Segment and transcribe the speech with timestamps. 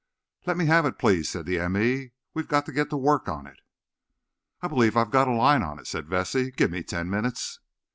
[0.47, 1.77] "Let's have it, please," said the m.
[1.77, 2.09] e.
[2.33, 3.59] "We've got to get to work on it."
[4.59, 6.49] "I believe I've got a line on it," said Vesey.
[6.49, 7.59] "Give me ten minutes."